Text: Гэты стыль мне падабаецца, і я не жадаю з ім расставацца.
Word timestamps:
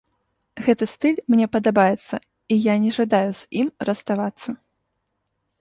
Гэты 0.67 0.85
стыль 0.93 1.19
мне 1.33 1.45
падабаецца, 1.57 2.15
і 2.55 2.59
я 2.63 2.73
не 2.87 2.91
жадаю 2.97 3.31
з 3.41 3.63
ім 3.63 3.67
расставацца. 3.89 4.49